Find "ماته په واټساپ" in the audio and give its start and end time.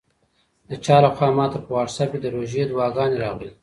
1.37-2.09